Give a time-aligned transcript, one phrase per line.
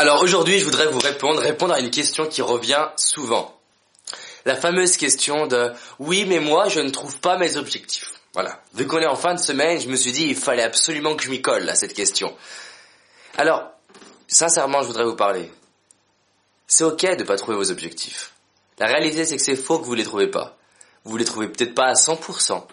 [0.00, 3.54] Alors aujourd'hui, je voudrais vous répondre, répondre à une question qui revient souvent.
[4.46, 8.14] La fameuse question de oui, mais moi, je ne trouve pas mes objectifs.
[8.32, 8.62] Voilà.
[8.72, 11.24] Vu qu'on est en fin de semaine, je me suis dit, il fallait absolument que
[11.24, 12.34] je m'y colle à cette question.
[13.36, 13.62] Alors,
[14.26, 15.52] sincèrement, je voudrais vous parler.
[16.66, 18.32] C'est ok de pas trouver vos objectifs.
[18.78, 20.56] La réalité, c'est que c'est faux que vous les trouvez pas.
[21.04, 22.64] Vous les trouvez peut-être pas à 100%,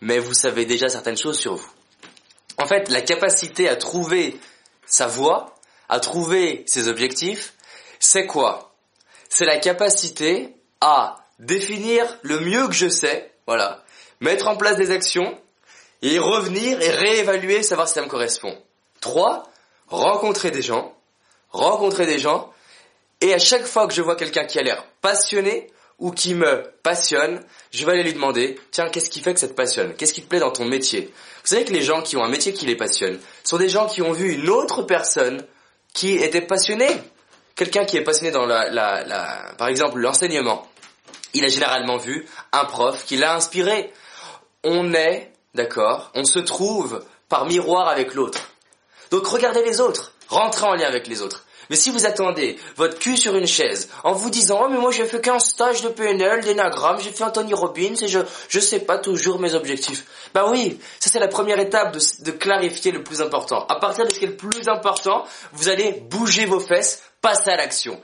[0.00, 1.70] mais vous savez déjà certaines choses sur vous.
[2.56, 4.38] En fait, la capacité à trouver
[4.86, 5.56] sa voie,
[5.92, 7.52] à trouver ses objectifs,
[8.00, 8.72] c'est quoi?
[9.28, 13.84] C'est la capacité à définir le mieux que je sais, voilà,
[14.18, 15.38] mettre en place des actions
[16.00, 18.56] et revenir et réévaluer, savoir si ça me correspond.
[19.02, 19.42] 3.
[19.88, 20.96] Rencontrer des gens,
[21.50, 22.50] rencontrer des gens
[23.20, 25.66] et à chaque fois que je vois quelqu'un qui a l'air passionné
[25.98, 29.48] ou qui me passionne, je vais aller lui demander, tiens, qu'est-ce qui fait que ça
[29.48, 29.94] te passionne?
[29.94, 31.12] Qu'est-ce qui te plaît dans ton métier?
[31.42, 33.86] Vous savez que les gens qui ont un métier qui les passionne sont des gens
[33.86, 35.46] qui ont vu une autre personne
[35.94, 36.90] qui était passionnée.
[37.54, 40.66] Quelqu'un qui est passionné dans la, la, la par exemple, l'enseignement.
[41.34, 43.92] Il a généralement vu un prof qui l'a inspiré.
[44.64, 48.50] On est, d'accord, on se trouve par miroir avec l'autre.
[49.10, 51.44] Donc regardez les autres, rentrez en lien avec les autres.
[51.70, 54.90] Mais si vous attendez votre cul sur une chaise en vous disant oh mais moi
[54.90, 58.18] j'ai fait qu'un stage de PNL, d'énagramme, j'ai fait Anthony Robbins et je
[58.48, 60.04] je sais pas toujours mes objectifs.
[60.34, 63.66] Bah oui, ça c'est la première étape de, de clarifier le plus important.
[63.66, 67.50] À partir de ce qui est le plus important, vous allez bouger vos fesses, passer
[67.50, 68.00] à l'action.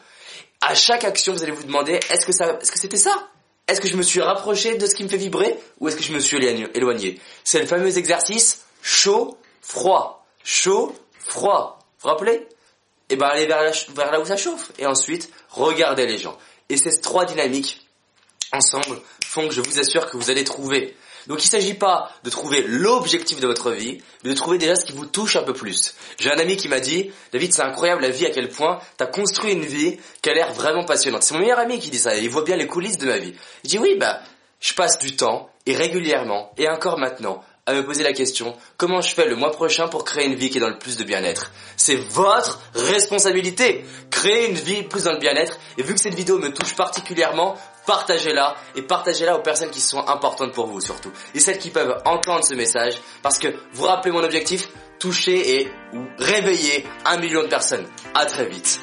[0.60, 3.28] À chaque action, vous allez vous demander est-ce que ça est-ce que c'était ça?
[3.68, 6.02] Est-ce que je me suis rapproché de ce qui me fait vibrer ou est-ce que
[6.02, 6.38] je me suis
[6.74, 11.78] éloigné C'est le fameux exercice chaud, froid, chaud, froid.
[11.98, 12.48] Vous vous rappelez?
[13.10, 14.72] Et ben allez vers, vers là où ça chauffe.
[14.78, 16.36] Et ensuite, regardez les gens.
[16.68, 17.86] Et ces trois dynamiques,
[18.52, 20.94] ensemble, font que je vous assure que vous allez trouver.
[21.26, 24.76] Donc il ne s'agit pas de trouver l'objectif de votre vie, mais de trouver déjà
[24.76, 25.94] ce qui vous touche un peu plus.
[26.18, 29.04] J'ai un ami qui m'a dit, David, c'est incroyable la vie à quel point tu
[29.04, 31.22] as construit une vie qui a l'air vraiment passionnante.
[31.22, 33.34] C'est mon meilleur ami qui dit ça, il voit bien les coulisses de ma vie.
[33.64, 34.20] Il dit oui, bah,
[34.60, 39.02] je passe du temps, et régulièrement, et encore maintenant, à me poser la question, comment
[39.02, 41.04] je fais le mois prochain pour créer une vie qui est dans le plus de
[41.04, 41.52] bien-être?
[41.76, 43.84] C'est votre responsabilité.
[44.10, 45.58] Créer une vie plus dans le bien-être.
[45.76, 50.00] Et vu que cette vidéo me touche particulièrement, partagez-la et partagez-la aux personnes qui sont
[50.08, 51.12] importantes pour vous surtout.
[51.34, 55.72] Et celles qui peuvent entendre ce message parce que vous rappelez mon objectif, toucher et
[56.18, 57.86] réveiller un million de personnes.
[58.14, 58.80] À très vite.